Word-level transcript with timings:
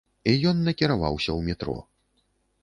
І 0.29 0.33
ён 0.51 0.63
накіраваўся 0.67 1.29
ў 1.37 1.51
метро. 1.51 1.77